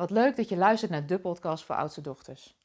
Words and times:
Wat 0.00 0.10
leuk 0.10 0.36
dat 0.36 0.48
je 0.48 0.56
luistert 0.56 0.90
naar 0.90 1.06
de 1.06 1.18
podcast 1.18 1.64
voor 1.64 1.76
oudste 1.76 2.00
dochters. 2.00 2.58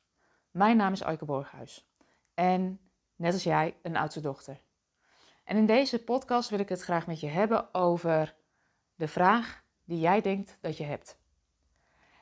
Mijn 0.51 0.77
naam 0.77 0.93
is 0.93 1.03
Aike 1.03 1.25
Borghuis 1.25 1.87
en 2.33 2.79
net 3.15 3.33
als 3.33 3.43
jij 3.43 3.75
een 3.81 3.95
oudste 3.95 4.21
dochter. 4.21 4.59
En 5.43 5.57
in 5.57 5.65
deze 5.65 6.03
podcast 6.03 6.49
wil 6.49 6.59
ik 6.59 6.69
het 6.69 6.81
graag 6.81 7.07
met 7.07 7.19
je 7.19 7.27
hebben 7.27 7.73
over 7.73 8.35
de 8.95 9.07
vraag 9.07 9.63
die 9.83 9.99
jij 9.99 10.21
denkt 10.21 10.57
dat 10.61 10.77
je 10.77 10.83
hebt. 10.83 11.17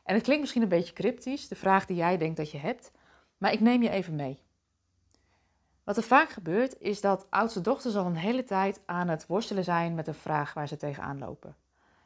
En 0.04 0.14
het 0.14 0.24
klinkt 0.24 0.42
misschien 0.42 0.62
een 0.62 0.70
beetje 0.70 0.94
cryptisch, 0.94 1.48
de 1.48 1.56
vraag 1.56 1.86
die 1.86 1.98
jij 1.98 2.18
denkt 2.18 2.38
dat 2.38 2.52
je 2.52 2.58
hebt, 2.58 2.92
maar 3.38 3.52
ik 3.52 3.60
neem 3.60 3.82
je 3.82 3.90
even 3.90 4.16
mee. 4.16 4.44
Wat 5.84 5.98
er 5.98 6.04
vaak 6.04 6.30
gebeurt 6.30 6.80
is 6.80 7.02
dat 7.02 7.28
oudste 7.30 7.62
dochters 7.62 7.96
al 7.96 8.06
een 8.06 8.16
hele 8.16 8.44
tijd 8.44 8.82
aan 8.86 9.08
het 9.08 9.26
worstelen 9.26 9.64
zijn 9.64 9.96
met 9.96 10.08
een 10.08 10.14
vraag 10.14 10.54
waar 10.54 10.68
ze 10.68 10.78
tegenaan 10.78 11.20
lopen. 11.20 11.56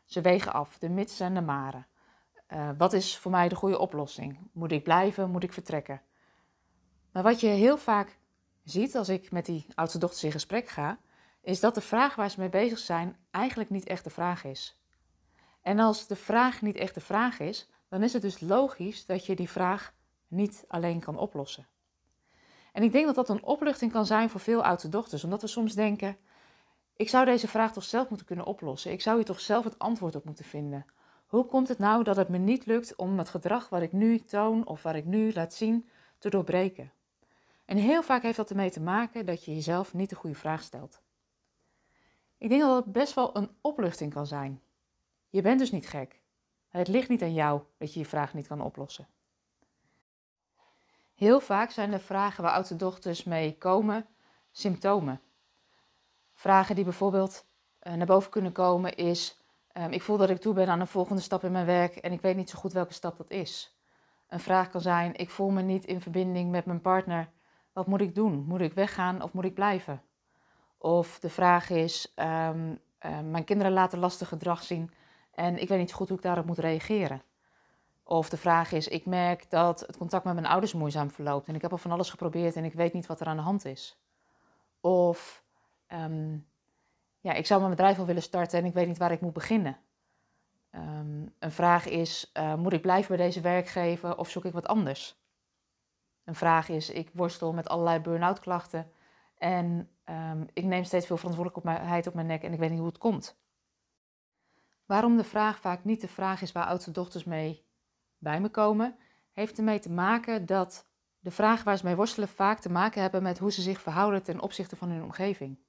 Ze 0.05 0.21
wegen 0.21 0.54
af, 0.54 0.78
de 0.78 0.89
mits 0.89 1.20
en 1.20 1.34
de 1.34 1.42
maren. 1.42 1.88
Uh, 2.54 2.70
wat 2.77 2.93
is 2.93 3.18
voor 3.18 3.32
mij 3.32 3.50
de 3.50 3.55
goede 3.55 3.80
oplossing? 3.80 4.49
Moet 4.52 4.72
ik 4.72 4.84
blijven? 4.84 5.30
Moet 5.30 5.44
ik 5.44 5.53
vertrekken? 5.53 6.02
Maar 7.12 7.23
wat 7.23 7.39
je 7.39 7.48
heel 7.48 7.77
vaak 7.77 8.17
ziet 8.63 8.95
als 8.95 9.09
ik 9.09 9.31
met 9.31 9.45
die 9.45 9.67
oudste 9.76 9.99
dochters 9.99 10.23
in 10.23 10.31
gesprek 10.31 10.67
ga, 10.67 10.99
is 11.41 11.59
dat 11.59 11.75
de 11.75 11.81
vraag 11.81 12.16
waar 12.16 12.30
ze 12.30 12.39
mee 12.39 12.49
bezig 12.49 12.80
zijn 12.80 13.17
eigenlijk 13.31 13.70
niet 13.70 13.88
echt 13.88 14.03
de 14.03 14.09
vraag 14.09 14.44
is. 14.44 14.81
En 15.62 15.80
als 15.80 16.08
de 16.08 16.16
vraag 16.16 16.62
niet 16.62 16.75
echt 16.75 16.94
de 16.94 17.02
vraag 17.02 17.39
is, 17.39 17.70
dan 17.89 18.03
is 18.03 18.13
het 18.13 18.22
dus 18.22 18.39
logisch 18.39 19.05
dat 19.05 19.25
je 19.25 19.36
die 19.36 19.50
vraag 19.50 19.94
niet 20.27 20.66
alleen 20.67 21.00
kan 21.00 21.17
oplossen. 21.17 21.67
En 22.72 22.84
ik 22.84 22.91
denk 22.91 23.05
dat 23.05 23.16
dat 23.16 23.30
een 23.30 23.44
opluchting 23.44 23.91
kan 23.91 24.05
zijn 24.05 24.30
voor 24.30 24.39
veel 24.39 24.64
oudste 24.64 24.89
dochters, 24.89 25.23
omdat 25.23 25.41
we 25.41 25.48
soms 25.48 25.73
denken: 25.73 26.17
ik 26.95 27.09
zou 27.09 27.25
deze 27.25 27.48
vraag 27.48 27.73
toch 27.73 27.84
zelf 27.84 28.09
moeten 28.09 28.27
kunnen 28.27 28.45
oplossen. 28.45 28.91
Ik 28.91 29.02
zou 29.02 29.16
hier 29.16 29.25
toch 29.25 29.39
zelf 29.39 29.64
het 29.64 29.80
antwoord 29.80 30.16
op 30.16 30.25
moeten 30.25 30.45
vinden. 30.45 30.86
Hoe 31.27 31.45
komt 31.45 31.67
het 31.67 31.77
nou 31.77 32.04
dat 32.04 32.16
het 32.16 32.30
me 32.30 32.38
niet 32.38 32.66
lukt 32.66 32.95
om 32.95 33.17
het 33.17 33.30
gedrag 33.30 33.70
wat 33.70 33.81
ik 33.81 33.91
nu 33.91 34.20
toon 34.20 34.67
of 34.67 34.84
wat 34.84 34.95
ik 34.95 35.05
nu 35.05 35.34
laat 35.34 35.53
zien 35.53 35.90
te 36.17 36.30
doorbreken? 36.30 36.92
En 37.66 37.78
heel 37.78 38.03
vaak 38.03 38.22
heeft 38.22 38.38
dat 38.38 38.50
ermee 38.50 38.72
te 38.72 38.81
maken 38.81 39.25
dat 39.25 39.45
je 39.45 39.55
jezelf 39.55 39.94
niet 39.94 40.09
de 40.09 40.16
goede 40.16 40.36
vraag 40.36 40.61
stelt. 40.61 41.02
Ik 42.38 42.50
denk 42.50 42.61
dat 42.61 42.86
het 42.86 42.94
best 42.94 43.14
wel 43.14 43.38
een 43.38 43.50
opluchting 43.61 44.14
kan 44.14 44.28
zijn. 44.28 44.61
Je 45.30 45.42
bent 45.42 45.59
dus 45.59 45.72
niet 45.72 45.88
gek. 45.88 46.20
Het 46.67 46.88
ligt 46.88 47.09
niet 47.09 47.22
aan 47.22 47.33
jou 47.33 47.61
dat 47.78 47.94
je 47.94 48.00
je 48.00 48.05
vraag 48.05 48.33
niet 48.33 48.48
kan 48.48 48.61
oplossen. 48.61 49.08
Heel 51.16 51.39
vaak 51.39 51.72
zijn 51.72 51.92
de 51.92 52.00
vragen 52.00 52.44
waar 52.44 52.53
oudste 52.53 52.75
dochters 52.75 53.23
mee 53.23 53.58
komen 53.58 54.05
symptomen. 54.52 55.22
Vragen 56.33 56.75
die 56.75 56.83
bijvoorbeeld 56.83 57.45
eh, 57.80 57.94
naar 57.94 58.08
boven 58.08 58.31
kunnen 58.31 58.52
komen 58.52 58.95
is: 58.95 59.38
ehm, 59.78 59.92
Ik 59.92 60.02
voel 60.02 60.17
dat 60.17 60.30
ik 60.30 60.39
toe 60.39 60.53
ben 60.53 60.67
aan 60.67 60.80
een 60.80 60.88
volgende 60.88 61.22
stap 61.22 61.44
in 61.44 61.52
mijn 61.52 61.66
werk 61.66 61.95
en 61.95 62.11
ik 62.11 62.22
weet 62.22 62.36
niet 62.36 62.50
zo 62.50 62.59
goed 62.59 62.73
welke 62.73 62.94
stap 62.94 63.17
dat 63.17 63.30
is. 63.30 63.78
Een 64.28 64.39
vraag 64.39 64.70
kan 64.70 64.81
zijn: 64.81 65.16
Ik 65.16 65.30
voel 65.30 65.50
me 65.50 65.61
niet 65.61 65.86
in 65.86 66.02
verbinding 66.02 66.52
met 66.52 66.66
mijn 66.66 66.81
partner. 66.81 67.30
Wat 67.73 67.88
moet 67.88 68.02
ik 68.02 68.16
doen? 68.16 68.45
Moet 68.48 68.61
ik 68.61 68.73
weggaan 68.73 69.22
of 69.22 69.33
moet 69.33 69.44
ik 69.44 69.53
blijven? 69.53 70.02
Of 70.78 71.20
de 71.20 71.30
vraag 71.30 71.70
is: 71.70 72.11
ehm, 72.16 72.75
ehm, 73.00 73.31
Mijn 73.31 73.44
kinderen 73.44 73.73
laten 73.73 74.00
lastig 74.00 74.28
gedrag 74.28 74.64
zien 74.64 74.92
en 75.31 75.58
ik 75.58 75.67
weet 75.67 75.80
niet 75.80 75.94
goed 75.94 76.08
hoe 76.08 76.17
ik 76.17 76.23
daarop 76.23 76.45
moet 76.45 76.58
reageren. 76.58 77.22
Of 78.03 78.30
de 78.30 78.38
vraag 78.38 78.72
is: 78.72 78.88
Ik 78.88 79.05
merk 79.05 79.50
dat 79.50 79.80
het 79.80 79.98
contact 79.98 80.23
met 80.23 80.33
mijn 80.33 80.45
ouders 80.45 80.73
moeizaam 80.73 81.11
verloopt 81.11 81.48
en 81.48 81.55
ik 81.55 81.61
heb 81.61 81.72
al 81.72 81.78
van 81.78 81.92
alles 81.92 82.09
geprobeerd 82.09 82.55
en 82.55 82.66
ik 82.66 82.73
weet 82.73 82.94
niet 82.94 83.08
wat 83.08 83.20
er 83.20 83.28
aan 83.28 83.38
de 83.38 83.42
hand 83.42 83.66
is. 83.66 83.98
Of 84.81 85.44
ja, 87.20 87.34
ik 87.34 87.46
zou 87.46 87.60
mijn 87.60 87.72
bedrijf 87.72 88.00
al 88.00 88.06
willen 88.06 88.22
starten 88.22 88.60
en 88.60 88.66
ik 88.66 88.73
weet 88.73 88.88
niet 88.88 88.98
waar 88.98 89.12
ik 89.12 89.22
moet 89.22 89.34
beginnen. 89.34 89.78
Um, 90.72 91.34
een 91.40 91.52
vraag 91.52 91.86
is, 91.86 92.32
uh, 92.34 92.56
moet 92.56 92.73
ik 92.73 92.82
blijven 92.82 93.18
bij 93.18 93.26
deze 93.26 93.42
werkgever 93.42 94.18
of 94.18 94.30
zoek 94.30 94.46
ik 94.46 94.54
wat 94.54 94.68
anders? 94.68 95.22
Een 96.23 96.36
vraag 96.36 96.70
is, 96.70 96.90
ik 96.90 97.10
worstel 97.14 97.54
met 97.54 97.70
allerlei 97.70 98.00
burn-out 98.00 98.40
klachten 98.40 98.92
en 99.38 99.90
um, 100.06 100.45
ik 100.54 100.64
neem 100.64 100.83
steeds 100.83 101.06
veel 101.06 101.17
verantwoordelijkheid 101.17 102.08
op 102.08 102.14
mijn 102.14 102.27
nek 102.27 102.44
en 102.44 102.54
ik 102.54 102.60
weet 102.60 102.70
niet 102.70 102.80
hoe 102.80 102.88
het 102.88 102.98
komt. 102.98 103.39
Waarom 104.86 105.17
de 105.17 105.23
vraag 105.23 105.60
vaak 105.60 105.83
niet 105.83 106.02
de 106.02 106.08
vraag 106.08 106.42
is 106.42 106.52
waar 106.52 106.66
oudste 106.66 106.92
dochters 106.92 107.23
mee 107.23 107.66
bij 108.17 108.42
me 108.42 108.50
komen, 108.50 108.98
heeft 109.32 109.58
ermee 109.58 109.80
te 109.80 109.92
maken 109.92 110.45
dat 110.45 110.89
de 111.20 111.32
vraag 111.32 111.64
waar 111.64 111.77
ze 111.77 111.86
mee 111.86 111.95
worstelen 111.95 112.30
vaak 112.30 112.60
te 112.60 112.72
maken 112.72 113.02
hebben 113.02 113.23
met 113.23 113.38
hoe 113.38 113.52
ze 113.52 113.61
zich 113.61 113.82
verhouden 113.82 114.23
ten 114.23 114.39
opzichte 114.39 114.76
van 114.76 114.89
hun 114.89 115.04
omgeving. 115.04 115.60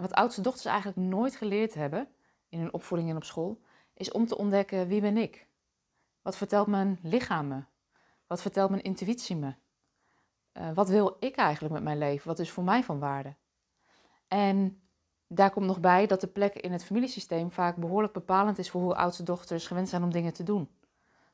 En 0.00 0.06
wat 0.06 0.18
oudste 0.18 0.40
dochters 0.40 0.64
eigenlijk 0.64 0.98
nooit 0.98 1.36
geleerd 1.36 1.74
hebben 1.74 2.08
in 2.48 2.58
hun 2.58 2.72
opvoeding 2.72 3.10
en 3.10 3.16
op 3.16 3.24
school, 3.24 3.60
is 3.94 4.10
om 4.10 4.26
te 4.26 4.36
ontdekken 4.36 4.88
wie 4.88 5.00
ben 5.00 5.16
ik? 5.16 5.46
Wat 6.22 6.36
vertelt 6.36 6.66
mijn 6.66 6.98
lichaam 7.02 7.48
me? 7.48 7.64
Wat 8.26 8.42
vertelt 8.42 8.70
mijn 8.70 8.82
intuïtie 8.82 9.36
me? 9.36 9.54
Uh, 10.52 10.72
wat 10.72 10.88
wil 10.88 11.16
ik 11.18 11.36
eigenlijk 11.36 11.74
met 11.74 11.82
mijn 11.82 11.98
leven? 11.98 12.28
Wat 12.28 12.38
is 12.38 12.50
voor 12.50 12.64
mij 12.64 12.82
van 12.82 12.98
waarde? 12.98 13.34
En 14.28 14.82
daar 15.26 15.50
komt 15.50 15.66
nog 15.66 15.80
bij 15.80 16.06
dat 16.06 16.20
de 16.20 16.26
plek 16.26 16.54
in 16.54 16.72
het 16.72 16.84
familiesysteem 16.84 17.50
vaak 17.50 17.76
behoorlijk 17.76 18.12
bepalend 18.12 18.58
is 18.58 18.70
voor 18.70 18.80
hoe 18.80 18.94
oudste 18.94 19.22
dochters 19.22 19.66
gewend 19.66 19.88
zijn 19.88 20.02
om 20.02 20.12
dingen 20.12 20.32
te 20.32 20.42
doen. 20.42 20.68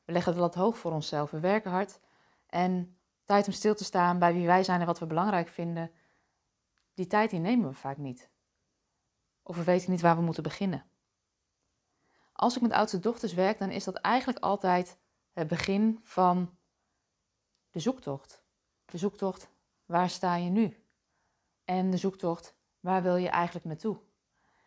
We 0.05 0.11
leggen 0.11 0.31
het 0.31 0.41
lat 0.41 0.55
hoog 0.55 0.77
voor 0.77 0.91
onszelf, 0.91 1.31
we 1.31 1.39
werken 1.39 1.71
hard 1.71 1.99
en 2.47 2.97
tijd 3.25 3.47
om 3.47 3.53
stil 3.53 3.75
te 3.75 3.83
staan 3.83 4.19
bij 4.19 4.33
wie 4.33 4.45
wij 4.45 4.63
zijn 4.63 4.79
en 4.79 4.85
wat 4.85 4.99
we 4.99 5.05
belangrijk 5.05 5.47
vinden, 5.47 5.91
die 6.93 7.07
tijd 7.07 7.31
nemen 7.31 7.69
we 7.69 7.75
vaak 7.75 7.97
niet. 7.97 8.29
Of 9.47 9.55
we 9.55 9.63
weten 9.63 9.91
niet 9.91 10.01
waar 10.01 10.15
we 10.15 10.21
moeten 10.21 10.43
beginnen. 10.43 10.85
Als 12.33 12.55
ik 12.55 12.61
met 12.61 12.71
oudste 12.71 12.99
dochters 12.99 13.33
werk, 13.33 13.59
dan 13.59 13.69
is 13.69 13.83
dat 13.83 13.95
eigenlijk 13.95 14.39
altijd 14.39 14.97
het 15.33 15.47
begin 15.47 15.99
van 16.03 16.57
de 17.69 17.79
zoektocht. 17.79 18.43
De 18.85 18.97
zoektocht, 18.97 19.49
waar 19.85 20.09
sta 20.09 20.35
je 20.35 20.49
nu? 20.49 20.83
En 21.65 21.91
de 21.91 21.97
zoektocht, 21.97 22.55
waar 22.79 23.03
wil 23.03 23.15
je 23.15 23.29
eigenlijk 23.29 23.65
naartoe? 23.65 23.97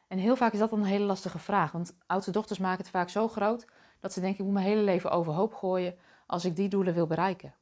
En 0.09 0.19
heel 0.19 0.37
vaak 0.37 0.53
is 0.53 0.59
dat 0.59 0.73
een 0.73 0.85
hele 0.85 1.05
lastige 1.05 1.39
vraag, 1.39 1.73
want 1.73 1.97
oudste 2.07 2.31
dochters 2.31 2.59
maken 2.59 2.79
het 2.79 2.91
vaak 2.91 3.09
zo 3.09 3.29
groot 3.29 3.67
dat 3.99 4.13
ze 4.13 4.21
denken, 4.21 4.39
ik 4.39 4.45
moet 4.45 4.55
mijn 4.55 4.67
hele 4.67 4.83
leven 4.83 5.11
overhoop 5.11 5.55
gooien 5.55 5.99
als 6.27 6.45
ik 6.45 6.57
die 6.57 6.69
doelen 6.69 6.95
wil 6.95 7.07
bereiken. 7.07 7.55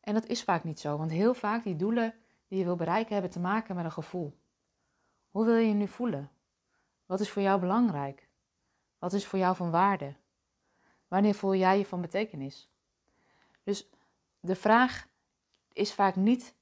En 0.00 0.14
dat 0.14 0.26
is 0.26 0.44
vaak 0.44 0.64
niet 0.64 0.80
zo, 0.80 0.96
want 0.96 1.10
heel 1.10 1.34
vaak 1.34 1.64
die 1.64 1.76
doelen 1.76 2.14
die 2.48 2.58
je 2.58 2.64
wil 2.64 2.76
bereiken 2.76 3.12
hebben 3.12 3.30
te 3.30 3.40
maken 3.40 3.74
met 3.74 3.84
een 3.84 3.92
gevoel. 3.92 4.42
Hoe 5.34 5.44
wil 5.44 5.56
je 5.56 5.68
je 5.68 5.74
nu 5.74 5.88
voelen? 5.88 6.30
Wat 7.06 7.20
is 7.20 7.30
voor 7.30 7.42
jou 7.42 7.60
belangrijk? 7.60 8.28
Wat 8.98 9.12
is 9.12 9.26
voor 9.26 9.38
jou 9.38 9.56
van 9.56 9.70
waarde? 9.70 10.14
Wanneer 11.08 11.34
voel 11.34 11.54
jij 11.54 11.78
je 11.78 11.86
van 11.86 12.00
betekenis? 12.00 12.70
Dus 13.62 13.90
de 14.40 14.54
vraag 14.54 15.08
is 15.72 15.92
vaak 15.92 16.16
niet 16.16 16.54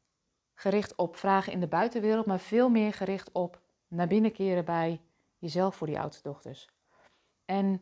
gericht 0.55 0.95
op 0.95 1.17
vragen 1.17 1.53
in 1.53 1.61
de 1.61 1.67
buitenwereld, 1.67 2.27
maar 2.27 2.39
veel 2.39 2.69
meer 2.69 2.93
gericht 2.93 3.33
op 3.33 3.61
naar 3.89 4.07
binnen 4.07 4.33
keren 4.33 4.65
bij 4.65 5.01
jezelf 5.39 5.77
voor 5.77 5.87
die 5.87 6.01
oudste 6.01 6.29
dochters. 6.29 6.69
En 7.45 7.81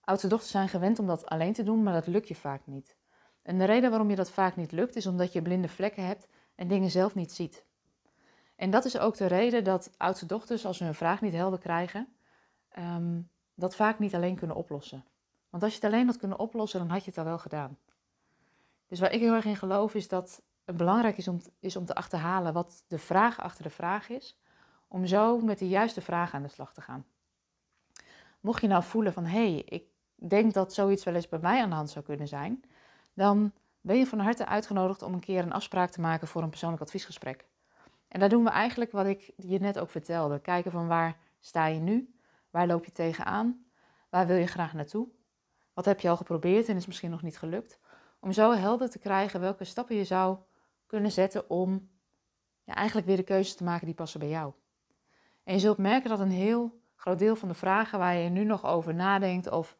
oudste 0.00 0.28
dochters 0.28 0.50
zijn 0.50 0.68
gewend 0.68 0.98
om 0.98 1.06
dat 1.06 1.26
alleen 1.26 1.52
te 1.52 1.62
doen, 1.62 1.82
maar 1.82 1.94
dat 1.94 2.06
lukt 2.06 2.28
je 2.28 2.34
vaak 2.34 2.66
niet. 2.66 2.96
En 3.42 3.58
de 3.58 3.64
reden 3.64 3.90
waarom 3.90 4.10
je 4.10 4.16
dat 4.16 4.30
vaak 4.30 4.56
niet 4.56 4.72
lukt, 4.72 4.96
is 4.96 5.06
omdat 5.06 5.32
je 5.32 5.42
blinde 5.42 5.68
vlekken 5.68 6.06
hebt 6.06 6.28
en 6.54 6.68
dingen 6.68 6.90
zelf 6.90 7.14
niet 7.14 7.32
ziet. 7.32 7.68
En 8.60 8.70
dat 8.70 8.84
is 8.84 8.98
ook 8.98 9.16
de 9.16 9.26
reden 9.26 9.64
dat 9.64 9.90
oudste 9.96 10.26
dochters, 10.26 10.66
als 10.66 10.76
ze 10.76 10.84
hun 10.84 10.94
vraag 10.94 11.20
niet 11.20 11.32
helder 11.32 11.58
krijgen, 11.58 12.08
um, 12.78 13.30
dat 13.54 13.76
vaak 13.76 13.98
niet 13.98 14.14
alleen 14.14 14.36
kunnen 14.36 14.56
oplossen. 14.56 15.04
Want 15.50 15.62
als 15.62 15.72
je 15.74 15.78
het 15.80 15.92
alleen 15.92 16.06
had 16.06 16.16
kunnen 16.16 16.38
oplossen, 16.38 16.78
dan 16.78 16.88
had 16.88 17.04
je 17.04 17.10
het 17.10 17.18
al 17.18 17.24
wel 17.24 17.38
gedaan. 17.38 17.78
Dus 18.86 19.00
waar 19.00 19.12
ik 19.12 19.20
heel 19.20 19.34
erg 19.34 19.44
in 19.44 19.56
geloof, 19.56 19.94
is 19.94 20.08
dat 20.08 20.42
het 20.64 20.76
belangrijk 20.76 21.16
is 21.16 21.28
om, 21.28 21.40
is 21.60 21.76
om 21.76 21.84
te 21.84 21.94
achterhalen 21.94 22.52
wat 22.52 22.84
de 22.86 22.98
vraag 22.98 23.40
achter 23.40 23.62
de 23.62 23.70
vraag 23.70 24.08
is, 24.08 24.38
om 24.88 25.06
zo 25.06 25.38
met 25.38 25.58
de 25.58 25.68
juiste 25.68 26.00
vraag 26.00 26.34
aan 26.34 26.42
de 26.42 26.48
slag 26.48 26.74
te 26.74 26.80
gaan. 26.80 27.06
Mocht 28.40 28.60
je 28.60 28.68
nou 28.68 28.82
voelen 28.82 29.12
van, 29.12 29.24
hé, 29.24 29.52
hey, 29.52 29.62
ik 29.64 29.84
denk 30.14 30.54
dat 30.54 30.74
zoiets 30.74 31.04
wel 31.04 31.14
eens 31.14 31.28
bij 31.28 31.38
mij 31.38 31.62
aan 31.62 31.70
de 31.70 31.74
hand 31.74 31.90
zou 31.90 32.04
kunnen 32.04 32.28
zijn, 32.28 32.62
dan 33.14 33.52
ben 33.80 33.96
je 33.96 34.06
van 34.06 34.18
harte 34.18 34.46
uitgenodigd 34.46 35.02
om 35.02 35.14
een 35.14 35.20
keer 35.20 35.42
een 35.42 35.52
afspraak 35.52 35.90
te 35.90 36.00
maken 36.00 36.28
voor 36.28 36.42
een 36.42 36.50
persoonlijk 36.50 36.82
adviesgesprek. 36.82 37.48
En 38.10 38.20
daar 38.20 38.28
doen 38.28 38.44
we 38.44 38.50
eigenlijk 38.50 38.92
wat 38.92 39.06
ik 39.06 39.32
je 39.36 39.58
net 39.58 39.78
ook 39.78 39.90
vertelde. 39.90 40.40
Kijken 40.40 40.70
van 40.70 40.86
waar 40.86 41.16
sta 41.38 41.66
je 41.66 41.80
nu? 41.80 42.14
Waar 42.50 42.66
loop 42.66 42.84
je 42.84 42.92
tegenaan? 42.92 43.64
Waar 44.08 44.26
wil 44.26 44.36
je 44.36 44.46
graag 44.46 44.72
naartoe? 44.72 45.08
Wat 45.74 45.84
heb 45.84 46.00
je 46.00 46.08
al 46.08 46.16
geprobeerd 46.16 46.68
en 46.68 46.76
is 46.76 46.86
misschien 46.86 47.10
nog 47.10 47.22
niet 47.22 47.38
gelukt? 47.38 47.78
Om 48.20 48.32
zo 48.32 48.52
helder 48.52 48.90
te 48.90 48.98
krijgen 48.98 49.40
welke 49.40 49.64
stappen 49.64 49.96
je 49.96 50.04
zou 50.04 50.38
kunnen 50.86 51.12
zetten 51.12 51.50
om 51.50 51.90
ja, 52.64 52.74
eigenlijk 52.74 53.06
weer 53.06 53.16
de 53.16 53.22
keuzes 53.22 53.54
te 53.54 53.64
maken 53.64 53.86
die 53.86 53.94
passen 53.94 54.20
bij 54.20 54.28
jou. 54.28 54.52
En 55.44 55.54
je 55.54 55.60
zult 55.60 55.78
merken 55.78 56.10
dat 56.10 56.20
een 56.20 56.30
heel 56.30 56.80
groot 56.96 57.18
deel 57.18 57.36
van 57.36 57.48
de 57.48 57.54
vragen 57.54 57.98
waar 57.98 58.14
je 58.14 58.28
nu 58.28 58.44
nog 58.44 58.64
over 58.64 58.94
nadenkt 58.94 59.50
of 59.50 59.76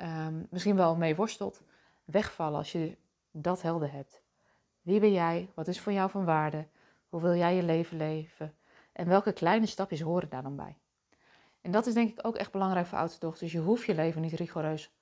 um, 0.00 0.46
misschien 0.50 0.76
wel 0.76 0.96
mee 0.96 1.16
worstelt, 1.16 1.62
wegvallen 2.04 2.58
als 2.58 2.72
je 2.72 2.96
dat 3.30 3.62
helder 3.62 3.92
hebt. 3.92 4.22
Wie 4.82 5.00
ben 5.00 5.12
jij? 5.12 5.50
Wat 5.54 5.68
is 5.68 5.80
voor 5.80 5.92
jou 5.92 6.10
van 6.10 6.24
waarde? 6.24 6.66
Hoe 7.10 7.20
wil 7.20 7.34
jij 7.34 7.54
je 7.54 7.62
leven 7.62 7.96
leven? 7.96 8.54
En 8.92 9.08
welke 9.08 9.32
kleine 9.32 9.66
stapjes 9.66 10.00
horen 10.00 10.28
daar 10.28 10.42
dan 10.42 10.56
bij? 10.56 10.78
En 11.60 11.70
dat 11.70 11.86
is 11.86 11.94
denk 11.94 12.10
ik 12.10 12.26
ook 12.26 12.36
echt 12.36 12.52
belangrijk 12.52 12.86
voor 12.86 12.98
oudste 12.98 13.20
dochters. 13.20 13.52
Je 13.52 13.58
hoeft 13.58 13.84
je 13.86 13.94
leven 13.94 14.20
niet 14.20 14.32
rigoureus 14.32 14.92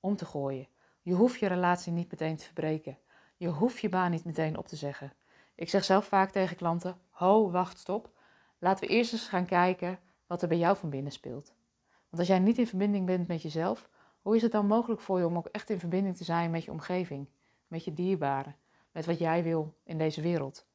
om 0.00 0.16
te 0.16 0.24
gooien. 0.24 0.68
Je 1.02 1.14
hoeft 1.14 1.40
je 1.40 1.46
relatie 1.46 1.92
niet 1.92 2.10
meteen 2.10 2.36
te 2.36 2.44
verbreken. 2.44 2.98
Je 3.36 3.48
hoeft 3.48 3.80
je 3.80 3.88
baan 3.88 4.10
niet 4.10 4.24
meteen 4.24 4.56
op 4.56 4.68
te 4.68 4.76
zeggen. 4.76 5.12
Ik 5.54 5.68
zeg 5.68 5.84
zelf 5.84 6.04
vaak 6.04 6.30
tegen 6.30 6.56
klanten: 6.56 6.98
ho, 7.10 7.50
wacht, 7.50 7.78
stop. 7.78 8.10
Laten 8.58 8.88
we 8.88 8.94
eerst 8.94 9.12
eens 9.12 9.28
gaan 9.28 9.46
kijken 9.46 9.98
wat 10.26 10.42
er 10.42 10.48
bij 10.48 10.58
jou 10.58 10.76
van 10.76 10.90
binnen 10.90 11.12
speelt. 11.12 11.54
Want 11.90 12.18
als 12.18 12.26
jij 12.26 12.38
niet 12.38 12.58
in 12.58 12.66
verbinding 12.66 13.06
bent 13.06 13.28
met 13.28 13.42
jezelf, 13.42 13.88
hoe 14.22 14.36
is 14.36 14.42
het 14.42 14.52
dan 14.52 14.66
mogelijk 14.66 15.00
voor 15.00 15.18
je 15.18 15.26
om 15.26 15.36
ook 15.36 15.46
echt 15.46 15.70
in 15.70 15.78
verbinding 15.78 16.16
te 16.16 16.24
zijn 16.24 16.50
met 16.50 16.64
je 16.64 16.70
omgeving, 16.70 17.28
met 17.66 17.84
je 17.84 17.94
dierbaren, 17.94 18.56
met 18.92 19.06
wat 19.06 19.18
jij 19.18 19.42
wil 19.42 19.74
in 19.84 19.98
deze 19.98 20.20
wereld? 20.20 20.68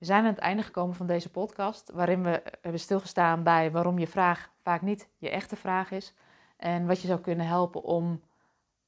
We 0.00 0.06
zijn 0.06 0.24
aan 0.24 0.30
het 0.30 0.38
einde 0.38 0.62
gekomen 0.62 0.94
van 0.94 1.06
deze 1.06 1.30
podcast, 1.30 1.90
waarin 1.90 2.22
we 2.22 2.42
hebben 2.60 2.80
stilgestaan 2.80 3.42
bij 3.42 3.70
waarom 3.70 3.98
je 3.98 4.06
vraag 4.06 4.50
vaak 4.62 4.82
niet 4.82 5.08
je 5.18 5.30
echte 5.30 5.56
vraag 5.56 5.90
is 5.90 6.14
en 6.56 6.86
wat 6.86 7.00
je 7.00 7.06
zou 7.06 7.20
kunnen 7.20 7.46
helpen 7.46 7.82
om 7.82 8.20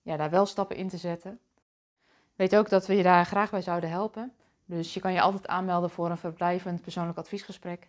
ja, 0.03 0.17
daar 0.17 0.31
wel 0.31 0.47
stappen 0.47 0.77
in 0.77 0.89
te 0.89 0.97
zetten. 0.97 1.41
Weet 2.35 2.57
ook 2.57 2.69
dat 2.69 2.87
we 2.87 2.95
je 2.95 3.03
daar 3.03 3.27
graag 3.27 3.51
bij 3.51 3.63
zouden 3.63 3.91
helpen. 3.91 4.33
Dus 4.65 4.95
je 4.95 5.01
kan 5.01 5.13
je 5.13 5.21
altijd 5.21 5.47
aanmelden 5.47 5.91
voor 5.91 6.11
een 6.11 6.19
verblijvend 6.19 6.83
persoonlijk 6.83 7.19
adviesgesprek. 7.19 7.89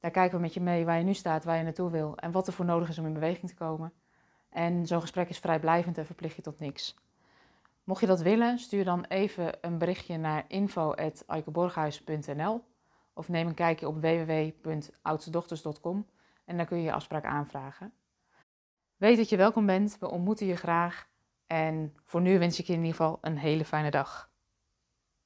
Daar 0.00 0.10
kijken 0.10 0.36
we 0.36 0.42
met 0.42 0.54
je 0.54 0.60
mee 0.60 0.84
waar 0.84 0.98
je 0.98 1.04
nu 1.04 1.14
staat, 1.14 1.44
waar 1.44 1.56
je 1.56 1.62
naartoe 1.62 1.90
wil 1.90 2.16
en 2.16 2.32
wat 2.32 2.46
er 2.46 2.52
voor 2.52 2.64
nodig 2.64 2.88
is 2.88 2.98
om 2.98 3.06
in 3.06 3.12
beweging 3.12 3.48
te 3.48 3.54
komen. 3.54 3.92
En 4.50 4.86
zo'n 4.86 5.00
gesprek 5.00 5.28
is 5.28 5.38
vrijblijvend 5.38 5.98
en 5.98 6.06
verplicht 6.06 6.36
je 6.36 6.42
tot 6.42 6.58
niks. 6.60 6.94
Mocht 7.88 8.00
je 8.00 8.06
dat 8.06 8.20
willen, 8.20 8.58
stuur 8.58 8.84
dan 8.84 9.04
even 9.04 9.52
een 9.60 9.78
berichtje 9.78 10.16
naar 10.16 10.44
info.eikeborghuis.nl 10.48 12.64
of 13.14 13.28
neem 13.28 13.46
een 13.46 13.54
kijkje 13.54 13.88
op 13.88 14.00
www.oudstedochters.com 14.00 16.06
en 16.44 16.56
dan 16.56 16.66
kun 16.66 16.76
je 16.76 16.82
je 16.82 16.92
afspraak 16.92 17.24
aanvragen. 17.24 17.92
Weet 18.96 19.16
dat 19.16 19.28
je 19.28 19.36
welkom 19.36 19.66
bent, 19.66 19.96
we 20.00 20.10
ontmoeten 20.10 20.46
je 20.46 20.56
graag 20.56 21.08
en 21.46 21.94
voor 22.04 22.20
nu 22.20 22.38
wens 22.38 22.58
ik 22.58 22.66
je 22.66 22.72
in 22.72 22.78
ieder 22.78 22.94
geval 22.94 23.18
een 23.20 23.38
hele 23.38 23.64
fijne 23.64 23.90
dag. 23.90 24.27